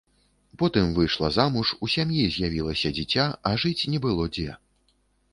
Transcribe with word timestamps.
Потым 0.59 0.85
выйшла 0.99 1.27
замуж, 1.35 1.73
у 1.87 1.89
сям'і 1.95 2.23
з'явілася 2.35 2.91
дзіця, 2.99 3.25
а 3.49 3.53
жыць 3.65 3.87
не 3.95 3.99
было 4.07 4.25
дзе. 4.39 4.57